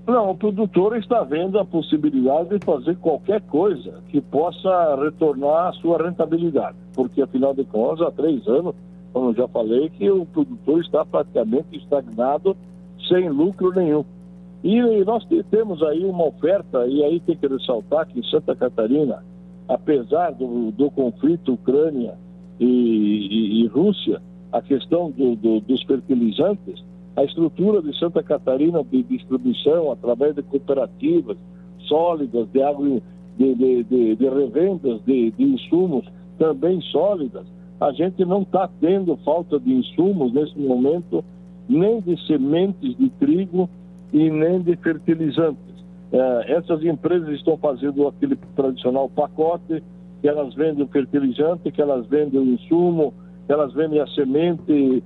Não, 0.04 0.30
o 0.30 0.36
produtor 0.36 0.96
está 0.96 1.22
vendo 1.22 1.60
a 1.60 1.64
possibilidade 1.64 2.58
de 2.58 2.64
fazer 2.64 2.96
qualquer 2.96 3.40
coisa 3.42 4.02
que 4.08 4.20
possa 4.20 4.96
retornar 5.00 5.68
a 5.68 5.72
sua 5.74 6.02
rentabilidade, 6.02 6.76
porque 6.92 7.22
afinal 7.22 7.54
de 7.54 7.64
contas, 7.64 8.04
há 8.04 8.10
três 8.10 8.44
anos 8.48 8.74
como 9.16 9.30
eu 9.30 9.34
já 9.34 9.48
falei, 9.48 9.88
que 9.88 10.10
o 10.10 10.26
produtor 10.26 10.82
está 10.82 11.02
praticamente 11.02 11.74
estagnado, 11.74 12.54
sem 13.08 13.30
lucro 13.30 13.72
nenhum. 13.74 14.04
E 14.62 14.78
nós 15.06 15.26
temos 15.50 15.82
aí 15.82 16.04
uma 16.04 16.26
oferta, 16.26 16.86
e 16.86 17.02
aí 17.02 17.18
tem 17.20 17.34
que 17.34 17.46
ressaltar 17.46 18.06
que 18.08 18.20
em 18.20 18.22
Santa 18.24 18.54
Catarina, 18.54 19.24
apesar 19.66 20.32
do, 20.32 20.70
do 20.70 20.90
conflito 20.90 21.54
Ucrânia 21.54 22.12
e, 22.60 22.66
e, 22.66 23.62
e, 23.62 23.66
Rússia, 23.68 24.20
a 24.52 24.60
questão 24.60 25.10
do, 25.10 25.34
do, 25.34 25.60
dos 25.60 25.82
fertilizantes, 25.84 26.84
a 27.16 27.24
estrutura 27.24 27.80
de 27.80 27.98
Santa 27.98 28.22
Catarina 28.22 28.84
de 28.84 29.02
distribuição 29.02 29.92
através 29.92 30.34
de 30.34 30.42
cooperativas 30.42 31.38
sólidas, 31.88 32.46
de, 32.52 32.60
de, 33.38 33.54
de, 33.54 33.84
de, 33.84 34.16
de 34.16 34.28
revendas 34.28 35.00
de 35.06 35.32
insumos 35.38 36.04
também 36.38 36.82
sólidas, 36.82 37.46
a 37.80 37.92
gente 37.92 38.24
não 38.24 38.42
está 38.42 38.68
tendo 38.80 39.16
falta 39.18 39.58
de 39.58 39.72
insumos 39.72 40.32
nesse 40.32 40.58
momento, 40.58 41.24
nem 41.68 42.00
de 42.00 42.16
sementes 42.26 42.96
de 42.96 43.10
trigo 43.10 43.68
e 44.12 44.30
nem 44.30 44.60
de 44.60 44.76
fertilizantes. 44.76 45.76
É, 46.12 46.52
essas 46.52 46.82
empresas 46.84 47.28
estão 47.30 47.56
fazendo 47.56 48.06
aquele 48.06 48.36
tradicional 48.54 49.08
pacote, 49.08 49.82
que 50.22 50.28
elas 50.28 50.54
vendem 50.54 50.84
o 50.84 50.88
fertilizante, 50.88 51.70
que 51.70 51.82
elas 51.82 52.06
vendem 52.06 52.40
o 52.40 52.44
insumo, 52.44 53.12
que 53.46 53.52
elas 53.52 53.72
vendem 53.74 54.00
a 54.00 54.06
semente, 54.08 55.02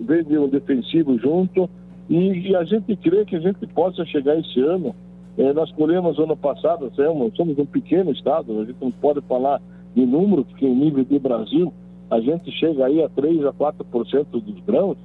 vendem 0.00 0.38
o 0.38 0.48
defensivo 0.48 1.18
junto, 1.18 1.68
e, 2.08 2.50
e, 2.50 2.56
a 2.56 2.64
gente 2.64 2.96
crê 2.96 3.24
que 3.24 3.36
a 3.36 3.40
gente 3.40 3.64
possa 3.68 4.04
chegar 4.04 4.36
esse 4.36 4.60
ano. 4.60 4.94
Eh, 5.38 5.52
nós 5.52 5.70
colhemos 5.72 6.18
ano 6.18 6.36
passado, 6.36 6.90
somos 7.36 7.56
um 7.56 7.64
pequeno 7.64 8.10
estado, 8.10 8.60
a 8.60 8.64
gente 8.64 8.76
não 8.80 8.90
pode 8.90 9.20
falar 9.22 9.62
de 9.94 10.06
número, 10.06 10.44
porque 10.44 10.66
em 10.66 10.74
nível 10.74 11.04
de 11.04 11.18
Brasil 11.18 11.72
a 12.10 12.20
gente 12.20 12.50
chega 12.52 12.86
aí 12.86 13.02
a 13.02 13.08
3 13.08 13.44
a 13.46 13.52
4% 13.52 14.26
dos 14.32 14.64
grãos. 14.66 14.98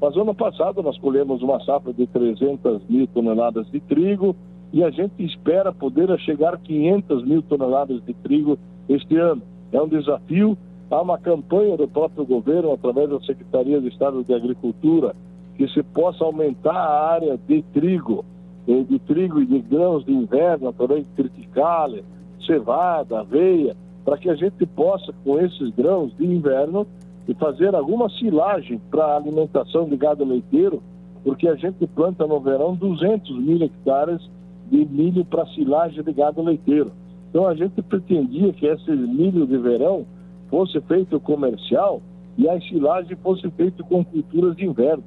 Mas 0.00 0.16
ano 0.16 0.34
passado 0.34 0.82
nós 0.82 0.98
colhemos 0.98 1.42
uma 1.42 1.60
safra 1.64 1.92
de 1.92 2.06
300 2.06 2.82
mil 2.88 3.06
toneladas 3.08 3.70
de 3.70 3.80
trigo 3.80 4.34
e 4.72 4.84
a 4.84 4.90
gente 4.90 5.22
espera 5.24 5.72
poder 5.72 6.16
chegar 6.20 6.54
a 6.54 6.58
500 6.58 7.24
mil 7.24 7.42
toneladas 7.42 8.02
de 8.04 8.14
trigo 8.14 8.58
este 8.88 9.16
ano. 9.16 9.42
É 9.72 9.80
um 9.80 9.88
desafio. 9.88 10.56
Há 10.90 11.00
uma 11.00 11.18
campanha 11.18 11.76
do 11.76 11.86
próprio 11.86 12.24
governo, 12.24 12.72
através 12.72 13.08
da 13.08 13.20
Secretaria 13.20 13.80
de 13.80 13.88
Estado 13.88 14.24
de 14.24 14.34
Agricultura, 14.34 15.14
que 15.56 15.68
se 15.68 15.82
possa 15.82 16.24
aumentar 16.24 16.74
a 16.74 17.12
área 17.12 17.38
de 17.46 17.62
trigo, 17.72 18.24
eh, 18.66 18.82
de 18.82 18.98
trigo 19.00 19.40
e 19.40 19.46
de 19.46 19.60
grãos 19.60 20.04
de 20.04 20.12
inverno, 20.12 20.68
através 20.68 21.04
de 21.04 21.10
triticale, 21.10 22.04
cevada, 22.44 23.20
aveia, 23.20 23.76
para 24.04 24.16
que 24.18 24.28
a 24.30 24.34
gente 24.34 24.64
possa, 24.66 25.12
com 25.24 25.38
esses 25.38 25.70
grãos 25.70 26.16
de 26.16 26.24
inverno, 26.24 26.86
fazer 27.38 27.74
alguma 27.74 28.08
silagem 28.10 28.80
para 28.90 29.16
alimentação 29.16 29.88
de 29.88 29.96
gado 29.96 30.24
leiteiro, 30.24 30.82
porque 31.22 31.46
a 31.46 31.54
gente 31.54 31.86
planta 31.86 32.26
no 32.26 32.40
verão 32.40 32.74
200 32.74 33.38
mil 33.38 33.62
hectares 33.62 34.20
de 34.70 34.84
milho 34.84 35.24
para 35.24 35.46
silagem 35.46 36.02
de 36.02 36.12
gado 36.12 36.42
leiteiro. 36.42 36.92
Então 37.28 37.46
a 37.46 37.54
gente 37.54 37.80
pretendia 37.82 38.52
que 38.52 38.66
esse 38.66 38.90
milho 38.90 39.46
de 39.46 39.56
verão 39.58 40.04
fosse 40.48 40.80
feito 40.82 41.20
comercial 41.20 42.02
e 42.36 42.48
a 42.48 42.60
silagem 42.62 43.16
fosse 43.22 43.48
feita 43.50 43.82
com 43.84 44.04
culturas 44.04 44.56
de 44.56 44.64
inverno, 44.64 45.04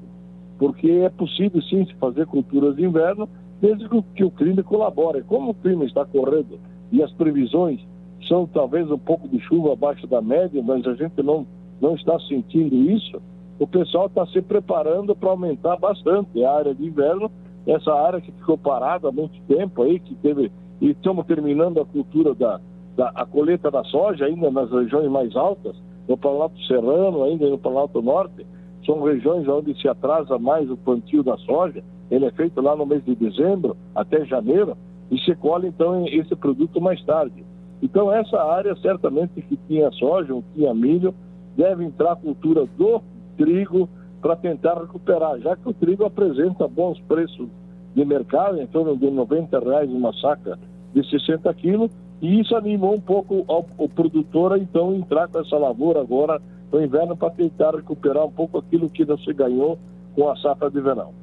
porque 0.58 0.90
é 0.90 1.10
possível 1.10 1.62
sim 1.64 1.86
se 1.86 1.94
fazer 1.96 2.26
culturas 2.28 2.76
de 2.76 2.86
inverno 2.86 3.28
desde 3.60 3.88
que 4.16 4.24
o 4.24 4.32
crime 4.32 4.64
colabore. 4.64 5.24
Como 5.24 5.52
o 5.52 5.54
crime 5.56 5.86
está 5.86 6.06
correndo 6.06 6.60
e 6.92 7.02
as 7.02 7.12
previsões 7.12 7.82
são 8.28 8.48
talvez 8.48 8.90
um 8.90 8.98
pouco 8.98 9.28
de 9.28 9.40
chuva 9.42 9.74
abaixo 9.74 10.08
da 10.08 10.22
média, 10.22 10.62
mas 10.64 10.86
a 10.86 10.94
gente 10.94 11.22
não, 11.22 11.46
não 11.82 11.96
está 11.96 12.20
sentindo 12.22 12.76
isso. 12.76 13.22
O 13.60 13.68
pessoal 13.68 14.08
está 14.08 14.26
se 14.28 14.42
preparando 14.42 15.16
para 15.16 15.30
aumentar 15.30 15.78
bastante 15.78 16.44
a 16.44 16.52
área 16.52 16.76
de 16.76 16.86
inverno, 16.86 17.32
essa 17.66 17.94
área 17.94 18.20
que 18.20 18.32
ficou 18.32 18.58
parada 18.58 19.08
há 19.08 19.12
muito 19.12 19.40
tempo 19.48 19.84
aí, 19.84 20.00
que 20.00 20.16
teve. 20.16 20.52
E 20.82 20.90
estamos 20.92 21.26
terminando 21.26 21.80
a 21.80 21.86
cultura 21.86 22.34
da, 22.34 22.60
da 22.96 23.10
a 23.16 23.70
da 23.70 23.84
soja 23.86 24.26
ainda 24.26 24.52
nas 24.52 24.70
regiões 24.72 25.10
mais 25.10 25.36
altas, 25.36 25.76
no 26.08 26.18
Planalto 26.18 26.60
Serrano, 26.66 27.24
ainda 27.24 27.50
no 27.50 27.58
Planalto 27.58 28.02
Norte, 28.02 28.46
são 28.86 29.02
regiões 29.04 29.48
onde 29.48 29.80
se 29.80 29.88
atrasa 29.88 30.38
mais 30.38 30.70
o 30.70 30.76
plantio 30.78 31.24
da 31.24 31.38
soja. 31.38 31.84
Ele 32.12 32.26
é 32.26 32.32
feito 32.32 32.62
lá 32.62 32.76
no 32.76 32.86
mês 32.86 33.04
de 33.06 33.16
dezembro 33.16 33.78
até 33.96 34.26
janeiro 34.26 34.78
e 35.10 35.18
se 35.20 35.34
colhe 35.36 35.68
então 35.68 36.06
esse 36.08 36.36
produto 36.36 36.82
mais 36.82 37.04
tarde. 37.06 37.46
Então, 37.84 38.10
essa 38.10 38.42
área, 38.42 38.74
certamente 38.78 39.42
que 39.42 39.58
tinha 39.68 39.92
soja, 39.92 40.34
ou 40.34 40.42
tinha 40.56 40.74
milho, 40.74 41.14
deve 41.58 41.84
entrar 41.84 42.14
a 42.14 42.16
cultura 42.16 42.66
do 42.78 43.02
trigo 43.36 43.90
para 44.22 44.38
tentar 44.38 44.80
recuperar, 44.80 45.38
já 45.42 45.54
que 45.58 45.68
o 45.68 45.74
trigo 45.74 46.06
apresenta 46.06 46.66
bons 46.66 46.98
preços 47.02 47.50
de 47.94 48.06
mercado, 48.06 48.62
em 48.62 48.68
torno 48.68 48.96
de 48.96 49.12
90 49.12 49.60
reais 49.60 49.90
uma 49.92 50.14
saca 50.14 50.58
de 50.94 51.10
60 51.10 51.54
quilos, 51.56 51.92
e 52.22 52.40
isso 52.40 52.56
animou 52.56 52.96
um 52.96 53.02
pouco 53.02 53.44
ao, 53.50 53.66
o 53.78 53.90
produtor 53.90 54.54
a 54.54 54.58
então 54.58 54.96
entrar 54.96 55.28
com 55.28 55.40
essa 55.40 55.58
lavoura 55.58 56.00
agora 56.00 56.42
no 56.72 56.82
inverno 56.82 57.18
para 57.18 57.32
tentar 57.32 57.76
recuperar 57.76 58.26
um 58.26 58.32
pouco 58.32 58.60
aquilo 58.60 58.90
que 58.90 59.04
não 59.04 59.18
se 59.18 59.34
ganhou 59.34 59.78
com 60.16 60.30
a 60.30 60.38
safra 60.38 60.72
de 60.72 60.80
verão. 60.80 61.23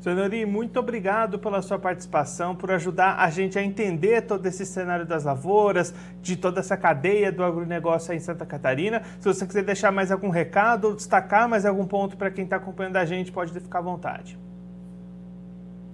Senhori, 0.00 0.46
muito 0.46 0.78
obrigado 0.78 1.40
pela 1.40 1.60
sua 1.60 1.76
participação, 1.76 2.54
por 2.54 2.70
ajudar 2.70 3.16
a 3.18 3.30
gente 3.30 3.58
a 3.58 3.62
entender 3.62 4.22
todo 4.22 4.46
esse 4.46 4.64
cenário 4.64 5.04
das 5.04 5.24
lavouras, 5.24 5.92
de 6.22 6.36
toda 6.36 6.60
essa 6.60 6.76
cadeia 6.76 7.32
do 7.32 7.42
agronegócio 7.42 8.12
aí 8.12 8.18
em 8.18 8.20
Santa 8.20 8.46
Catarina. 8.46 9.02
Se 9.18 9.26
você 9.26 9.44
quiser 9.44 9.64
deixar 9.64 9.90
mais 9.90 10.12
algum 10.12 10.30
recado 10.30 10.94
destacar 10.94 11.48
mais 11.48 11.66
algum 11.66 11.84
ponto 11.84 12.16
para 12.16 12.30
quem 12.30 12.44
está 12.44 12.56
acompanhando 12.56 12.96
a 12.96 13.04
gente, 13.04 13.32
pode 13.32 13.52
ficar 13.52 13.80
à 13.80 13.82
vontade. 13.82 14.38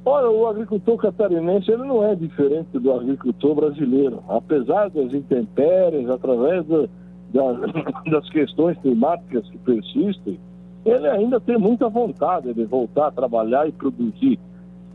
Olha, 0.05 0.29
o 0.29 0.47
agricultor 0.47 0.99
catarinense 0.99 1.71
ele 1.71 1.85
não 1.85 2.05
é 2.05 2.15
diferente 2.15 2.79
do 2.79 2.93
agricultor 2.93 3.55
brasileiro. 3.55 4.23
Apesar 4.29 4.91
das 4.91 5.15
intempéries, 5.15 6.11
através 6.11 6.67
do, 6.67 6.91
da, 7.33 7.53
das 8.11 8.29
questões 8.29 8.77
climáticas 8.81 9.49
que 9.49 9.57
persistem, 9.57 10.39
ele 10.85 11.09
ainda 11.09 11.41
tem 11.41 11.59
muita 11.59 11.89
vontade 11.89 12.53
de 12.53 12.65
voltar 12.65 13.09
a 13.09 13.13
trabalhar 13.13 13.69
e 13.69 13.73
produzir. 13.73 14.39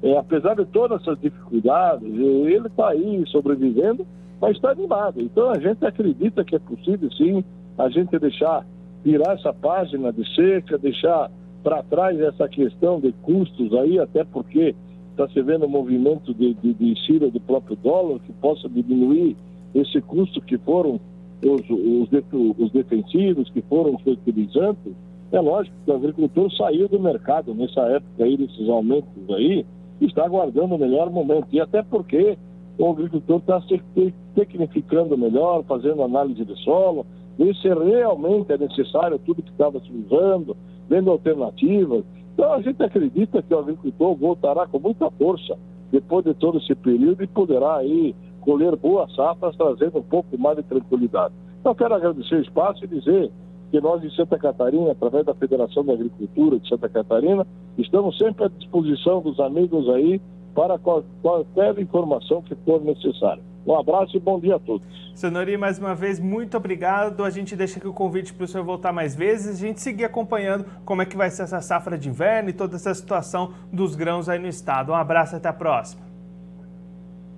É, 0.02 0.18
apesar 0.18 0.56
de 0.56 0.66
todas 0.66 1.02
essas 1.02 1.20
dificuldades, 1.20 2.08
ele 2.08 2.68
está 2.68 2.90
aí 2.90 3.24
sobrevivendo, 3.28 4.06
mas 4.40 4.56
está 4.56 4.72
animado. 4.72 5.22
Então 5.22 5.50
a 5.50 5.60
gente 5.60 5.86
acredita 5.86 6.44
que 6.44 6.56
é 6.56 6.60
possível 6.60 7.12
sim 7.12 7.44
a 7.78 7.90
gente 7.90 8.18
deixar 8.20 8.66
virar 9.04 9.34
essa 9.34 9.54
página 9.54 10.12
de 10.12 10.24
seca, 10.36 10.78
deixar 10.78 11.32
para 11.64 11.84
trás 11.84 12.20
essa 12.20 12.48
questão 12.48 13.00
de 13.00 13.12
custos 13.24 13.74
aí, 13.74 14.00
até 14.00 14.24
porque 14.24 14.76
está 15.12 15.28
se 15.30 15.42
vendo 15.42 15.66
um 15.66 15.70
movimento 15.70 16.34
de, 16.34 16.54
de, 16.54 16.74
de 16.74 17.20
do 17.20 17.40
próprio 17.42 17.76
dólar 17.76 18.20
que 18.20 18.32
possa 18.34 18.70
diminuir 18.70 19.36
esse 19.76 20.02
custo 20.02 20.40
que 20.42 20.58
foram 20.60 21.00
os, 21.44 21.62
os, 21.70 22.58
os 22.58 22.72
defensivos, 22.72 23.50
que 23.50 23.62
foram 23.64 23.98
fertilizantes, 24.00 24.94
é 25.32 25.40
lógico 25.40 25.76
que 25.86 25.92
o 25.92 25.96
agricultor 25.96 26.52
saiu 26.54 26.88
do 26.88 27.00
mercado 27.00 27.54
nessa 27.54 27.82
época 27.82 28.24
aí, 28.24 28.38
desses 28.38 28.70
aumentos 28.70 29.10
aí, 29.30 29.66
está 30.02 30.26
aguardando 30.26 30.76
o 30.76 30.78
melhor 30.78 31.10
momento. 31.12 31.48
E 31.52 31.60
até 31.60 31.84
porque 31.84 32.38
o 32.78 32.90
agricultor 32.90 33.40
está 33.40 33.62
se 33.62 33.82
tecnificando 34.36 35.18
melhor, 35.18 35.64
fazendo 35.66 36.02
análise 36.02 36.44
de 36.46 36.56
solo, 36.64 37.06
ver 37.38 37.56
se 37.56 37.68
realmente 37.68 38.52
é 38.52 38.58
necessário 38.58 39.20
tudo 39.20 39.44
que 39.44 39.52
estava 39.52 39.80
se 39.80 39.92
usando, 39.92 40.56
vendo 40.88 41.12
alternativas. 41.12 42.04
Então 42.34 42.54
a 42.54 42.62
gente 42.62 42.82
acredita 42.82 43.42
que 43.42 43.54
o 43.54 43.60
agricultor 43.60 44.16
voltará 44.16 44.66
com 44.66 44.80
muita 44.80 45.12
força 45.12 45.58
depois 45.92 46.24
de 46.24 46.34
todo 46.34 46.58
esse 46.58 46.74
período 46.76 47.24
e 47.24 47.28
poderá 47.28 47.78
aí 47.78 48.16
colher 48.42 48.76
boas 48.78 49.14
safras, 49.14 49.56
trazendo 49.58 50.00
um 50.00 50.04
pouco 50.04 50.38
mais 50.38 50.58
de 50.58 50.64
tranquilidade. 50.64 51.34
Então 51.60 51.76
quero 51.76 51.96
agradecer 51.96 52.36
o 52.36 52.42
espaço 52.42 52.86
e 52.86 52.88
dizer 52.88 53.30
que 53.70 53.80
nós 53.80 54.02
de 54.02 54.14
Santa 54.16 54.38
Catarina, 54.38 54.92
através 54.92 55.26
da 55.26 55.34
Federação 55.34 55.84
da 55.86 55.94
Agricultura 55.94 56.60
de 56.60 56.68
Santa 56.68 56.90
Catarina, 56.90 57.46
estamos 57.78 58.18
sempre 58.18 58.46
à 58.46 58.48
disposição 58.48 59.22
dos 59.22 59.40
amigos 59.40 59.88
aí 59.90 60.20
para 60.56 60.78
qualquer 60.80 61.78
informação 61.80 62.42
que 62.42 62.56
for 62.66 62.84
necessária. 62.84 63.44
Um 63.66 63.76
abraço 63.76 64.18
e 64.18 64.20
bom 64.20 64.40
dia 64.40 64.56
a 64.56 64.60
todos. 64.60 64.88
Senhori, 65.14 65.58
mais 65.58 65.78
uma 65.78 65.94
vez, 65.94 66.20
muito 66.20 66.58
obrigado. 66.58 67.24
A 67.24 67.30
gente 67.30 67.56
deixa 67.56 67.78
aqui 67.78 67.88
o 67.88 67.94
convite 67.94 68.34
para 68.34 68.46
o 68.46 68.48
senhor 68.48 68.64
voltar 68.64 68.92
mais 68.92 69.16
vezes. 69.16 69.62
A 69.62 69.68
gente 69.68 69.80
seguir 69.82 70.06
acompanhando 70.06 70.66
como 70.86 71.02
é 71.02 71.06
que 71.06 71.16
vai 71.16 71.30
ser 71.30 71.44
essa 71.44 71.62
safra 71.62 71.98
de 71.98 72.10
inverno 72.10 72.50
e 72.50 72.54
toda 72.54 72.76
essa 72.76 72.94
situação 72.94 73.54
dos 73.72 73.96
grãos 73.96 74.28
aí 74.28 74.40
no 74.40 74.48
estado. 74.48 74.92
Um 74.92 74.96
abraço 74.96 75.36
e 75.36 75.38
até 75.38 75.50
a 75.50 75.54
próxima. 75.54 76.02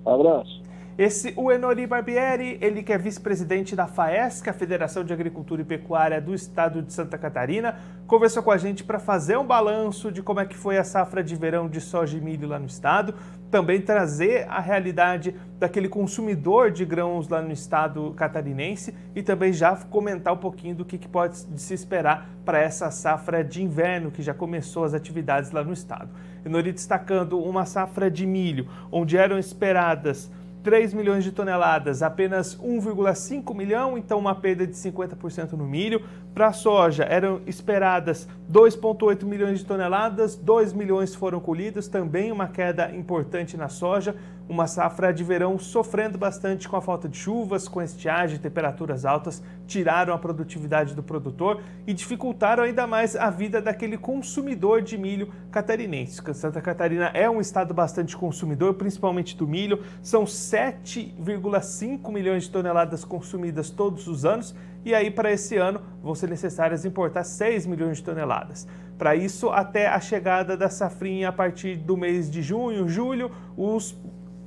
Abraço. 0.06 0.61
Esse, 0.98 1.32
o 1.38 1.50
Enori 1.50 1.86
Barbieri, 1.86 2.58
ele 2.60 2.82
que 2.82 2.92
é 2.92 2.98
vice-presidente 2.98 3.74
da 3.74 3.86
FAESC, 3.86 4.50
a 4.50 4.52
Federação 4.52 5.02
de 5.02 5.10
Agricultura 5.10 5.62
e 5.62 5.64
Pecuária 5.64 6.20
do 6.20 6.34
Estado 6.34 6.82
de 6.82 6.92
Santa 6.92 7.16
Catarina, 7.16 7.78
conversou 8.06 8.42
com 8.42 8.50
a 8.50 8.58
gente 8.58 8.84
para 8.84 8.98
fazer 8.98 9.38
um 9.38 9.46
balanço 9.46 10.12
de 10.12 10.22
como 10.22 10.40
é 10.40 10.44
que 10.44 10.54
foi 10.54 10.76
a 10.76 10.84
safra 10.84 11.24
de 11.24 11.34
verão 11.34 11.66
de 11.66 11.80
soja 11.80 12.18
e 12.18 12.20
milho 12.20 12.46
lá 12.46 12.58
no 12.58 12.66
estado, 12.66 13.14
também 13.50 13.80
trazer 13.80 14.46
a 14.50 14.60
realidade 14.60 15.34
daquele 15.58 15.88
consumidor 15.88 16.70
de 16.70 16.84
grãos 16.84 17.26
lá 17.26 17.40
no 17.40 17.52
estado 17.52 18.12
catarinense 18.14 18.94
e 19.14 19.22
também 19.22 19.50
já 19.50 19.74
comentar 19.74 20.34
um 20.34 20.38
pouquinho 20.38 20.74
do 20.74 20.84
que, 20.84 20.98
que 20.98 21.08
pode 21.08 21.38
se 21.38 21.72
esperar 21.72 22.28
para 22.44 22.58
essa 22.58 22.90
safra 22.90 23.42
de 23.42 23.62
inverno 23.62 24.10
que 24.10 24.20
já 24.20 24.34
começou 24.34 24.84
as 24.84 24.92
atividades 24.92 25.52
lá 25.52 25.64
no 25.64 25.72
estado. 25.72 26.10
Enori 26.44 26.70
destacando 26.70 27.38
uma 27.38 27.64
safra 27.64 28.10
de 28.10 28.26
milho, 28.26 28.68
onde 28.90 29.16
eram 29.16 29.38
esperadas 29.38 30.30
3 30.62 30.94
milhões 30.94 31.24
de 31.24 31.32
toneladas, 31.32 32.02
apenas 32.02 32.56
1,5 32.56 33.54
milhão, 33.54 33.98
então 33.98 34.18
uma 34.18 34.34
perda 34.34 34.66
de 34.66 34.74
50% 34.74 35.52
no 35.52 35.66
milho. 35.66 36.02
Para 36.32 36.48
a 36.48 36.52
soja, 36.52 37.04
eram 37.04 37.40
esperadas 37.46 38.28
2,8 38.50 39.24
milhões 39.24 39.58
de 39.58 39.64
toneladas, 39.64 40.36
2 40.36 40.72
milhões 40.72 41.14
foram 41.14 41.40
colhidos, 41.40 41.88
também 41.88 42.30
uma 42.30 42.48
queda 42.48 42.94
importante 42.94 43.56
na 43.56 43.68
soja 43.68 44.14
uma 44.52 44.66
safra 44.66 45.14
de 45.14 45.24
verão 45.24 45.58
sofrendo 45.58 46.18
bastante 46.18 46.68
com 46.68 46.76
a 46.76 46.82
falta 46.82 47.08
de 47.08 47.16
chuvas, 47.16 47.66
com 47.66 47.80
estiagem 47.80 48.38
temperaturas 48.38 49.06
altas, 49.06 49.42
tiraram 49.66 50.12
a 50.12 50.18
produtividade 50.18 50.94
do 50.94 51.02
produtor 51.02 51.62
e 51.86 51.94
dificultaram 51.94 52.62
ainda 52.62 52.86
mais 52.86 53.16
a 53.16 53.30
vida 53.30 53.62
daquele 53.62 53.96
consumidor 53.96 54.82
de 54.82 54.98
milho 54.98 55.32
catarinense. 55.50 56.20
Santa 56.34 56.60
Catarina 56.60 57.06
é 57.14 57.30
um 57.30 57.40
estado 57.40 57.72
bastante 57.72 58.14
consumidor, 58.14 58.74
principalmente 58.74 59.34
do 59.34 59.48
milho, 59.48 59.82
são 60.02 60.24
7,5 60.24 62.12
milhões 62.12 62.42
de 62.42 62.50
toneladas 62.50 63.06
consumidas 63.06 63.70
todos 63.70 64.06
os 64.06 64.26
anos 64.26 64.54
e 64.84 64.94
aí 64.94 65.10
para 65.10 65.32
esse 65.32 65.56
ano 65.56 65.80
vão 66.02 66.14
ser 66.14 66.28
necessárias 66.28 66.84
importar 66.84 67.24
6 67.24 67.66
milhões 67.66 67.98
de 67.98 68.04
toneladas. 68.04 68.66
Para 68.98 69.16
isso, 69.16 69.48
até 69.50 69.88
a 69.88 69.98
chegada 69.98 70.56
da 70.56 70.68
safrinha 70.68 71.28
a 71.28 71.32
partir 71.32 71.76
do 71.76 71.96
mês 71.96 72.30
de 72.30 72.42
junho, 72.42 72.88
julho, 72.88 73.30
os 73.56 73.96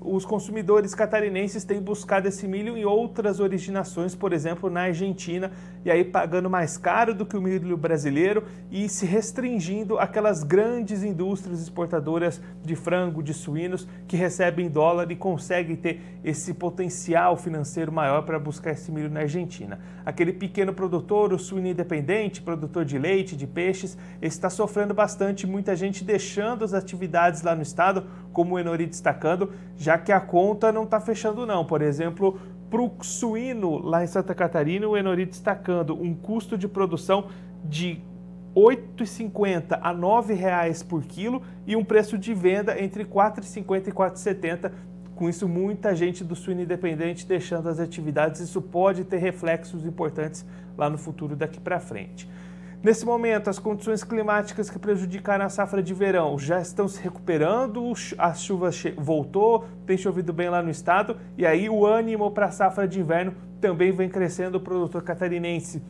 os 0.06 0.26
consumidores 0.26 0.94
catarinenses 0.94 1.64
têm 1.64 1.82
buscado 1.82 2.28
esse 2.28 2.48
milho 2.48 2.78
em 2.78 2.86
outras 2.86 3.40
originações, 3.40 4.14
por 4.14 4.32
exemplo, 4.34 4.70
na 4.70 4.82
Argentina, 4.82 5.52
e 5.84 5.92
aí 5.92 6.04
pagando 6.04 6.50
mais 6.50 6.78
caro 6.78 7.14
do 7.14 7.26
que 7.26 7.36
o 7.36 7.42
milho 7.42 7.78
brasileiro 7.78 8.44
e 8.72 8.88
se 8.88 9.06
restringindo 9.06 9.98
aquelas 9.98 10.44
grandes 10.44 11.04
indústrias 11.04 11.62
exportadoras 11.62 12.42
de 12.64 12.76
frango, 12.76 13.24
de 13.24 13.34
suínos, 13.34 13.88
que 14.08 14.16
recebem 14.16 14.70
dólar 14.70 15.12
e 15.12 15.16
conseguem 15.16 15.76
ter 15.76 16.02
esse 16.24 16.54
potencial 16.54 17.36
financeiro 17.36 17.92
maior 17.92 18.24
para 18.24 18.40
buscar 18.40 18.72
esse 18.72 18.92
milho 18.92 19.10
na 19.10 19.22
Argentina. 19.22 19.80
Aquele 20.06 20.32
pequeno 20.32 20.72
produtor, 20.72 21.34
o 21.34 21.40
suíno 21.40 21.68
independente, 21.68 22.42
produtor 22.42 22.86
de 22.86 22.98
leite, 23.00 23.36
de 23.36 23.48
peixes, 23.48 23.98
está 24.22 24.50
sofrendo 24.50 24.94
bastante, 24.94 25.48
muita 25.48 25.76
gente 25.76 26.04
deixando 26.04 26.64
as 26.64 26.74
atividades 26.74 27.42
lá 27.42 27.56
no 27.56 27.64
estado, 27.64 28.06
como 28.32 28.56
o 28.56 28.60
Enori 28.60 28.86
destacando, 28.86 29.52
já 29.76 29.98
que 29.98 30.12
a 30.12 30.20
conta 30.20 30.72
não 30.72 30.84
está 30.84 31.00
fechando 31.00 31.46
não. 31.46 31.66
Por 31.66 31.82
exemplo, 31.82 32.40
para 32.70 32.82
o 32.82 32.92
suíno 33.02 33.80
lá 33.80 34.04
em 34.04 34.08
Santa 34.08 34.36
Catarina, 34.36 34.88
o 34.88 34.96
Enori 34.96 35.26
destacando 35.26 36.00
um 36.00 36.14
custo 36.14 36.58
de 36.58 36.68
produção 36.68 37.30
de 37.64 37.94
R$ 38.56 38.78
8,50 38.98 39.80
a 39.82 39.92
R$ 39.92 39.98
9,00 39.98 40.86
por 40.88 41.04
quilo 41.04 41.42
e 41.66 41.76
um 41.76 41.84
preço 41.84 42.18
de 42.18 42.34
venda 42.34 42.80
entre 42.82 43.04
R$ 43.04 43.10
4,50 43.10 43.88
e 43.88 43.90
R$ 43.90 43.92
4,70. 43.92 44.72
Com 45.16 45.30
isso, 45.30 45.48
muita 45.48 45.96
gente 45.96 46.24
do 46.24 46.36
suíno 46.36 46.62
independente 46.62 47.26
deixando 47.26 47.70
as 47.70 47.80
atividades. 47.80 48.42
Isso 48.42 48.62
pode 48.62 49.06
ter 49.06 49.18
reflexos 49.18 49.86
importantes 49.86 50.46
lá 50.78 50.90
no 50.90 50.98
futuro 50.98 51.36
daqui 51.36 51.60
para 51.60 51.80
frente. 51.80 52.30
Nesse 52.84 53.04
momento, 53.04 53.50
as 53.50 53.58
condições 53.58 54.04
climáticas 54.04 54.70
que 54.70 54.78
prejudicaram 54.78 55.46
a 55.46 55.50
safra 55.50 55.82
de 55.82 55.94
verão 55.94 56.38
já 56.38 56.62
estão 56.62 56.88
se 56.88 57.02
recuperando, 57.02 57.94
a 58.18 58.34
chuva 58.34 58.70
voltou, 58.98 59.66
tem 59.88 59.98
chovido 59.98 60.32
bem 60.32 60.50
lá 60.50 60.62
no 60.62 60.70
estado, 60.70 61.18
e 61.36 61.48
aí 61.48 61.68
o 61.68 61.84
ânimo 61.84 62.30
para 62.30 62.46
a 62.46 62.52
safra 62.52 62.88
de 62.88 63.00
inverno 63.00 63.34
também 63.60 63.92
vem 63.92 64.08
crescendo. 64.08 64.60
O 64.60 64.62
produtor 64.62 65.02
catarinense 65.02 65.82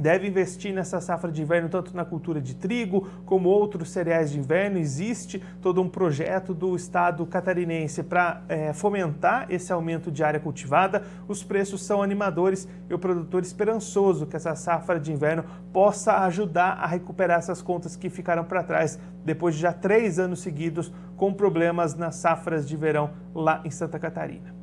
deve 0.00 0.28
investir 0.28 0.74
nessa 0.74 1.00
safra 1.00 1.30
de 1.32 1.42
inverno 1.42 1.68
tanto 1.68 1.96
na 1.96 2.04
cultura 2.04 2.40
de 2.40 2.54
trigo 2.54 3.08
como 3.24 3.48
outros 3.48 3.90
cereais 3.90 4.30
de 4.30 4.38
inverno. 4.38 4.78
Existe 4.78 5.42
todo 5.60 5.80
um 5.80 5.88
projeto 5.88 6.54
do 6.54 6.76
estado 6.76 7.24
catarinense 7.26 8.02
para 8.02 8.42
é, 8.48 8.72
fomentar 8.72 9.46
esse 9.50 9.72
aumento 9.72 10.10
de 10.10 10.22
área 10.22 10.40
cultivada. 10.40 11.02
Os 11.26 11.42
preços 11.42 11.82
são 11.84 12.02
animadores 12.02 12.68
e 12.88 12.94
o 12.94 12.98
produtor 12.98 13.42
esperançoso 13.42 14.26
que 14.26 14.36
essa 14.36 14.54
safra 14.54 15.00
de 15.00 15.12
inverno 15.12 15.44
possa 15.72 16.24
ajudar 16.24 16.72
a 16.72 16.86
recuperar 16.86 17.38
essas 17.38 17.62
contas 17.62 17.96
que 17.96 18.10
ficaram 18.10 18.44
para 18.44 18.62
trás 18.62 18.98
depois 19.24 19.54
de 19.54 19.62
já 19.62 19.72
três 19.72 20.18
anos 20.18 20.40
seguidos 20.40 20.92
com 21.16 21.32
problemas 21.32 21.94
nas 21.94 22.16
safras 22.16 22.68
de 22.68 22.76
verão 22.76 23.10
lá 23.34 23.60
em 23.64 23.70
Santa 23.70 23.98
Catarina. 23.98 24.54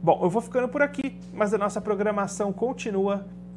Bom, 0.00 0.20
eu 0.22 0.30
vou 0.30 0.40
ficando 0.40 0.68
por 0.68 0.80
aqui, 0.80 1.18
mas 1.34 1.52
a 1.52 1.58
nossa 1.58 1.80
programação 1.80 2.52
continua 2.52 3.26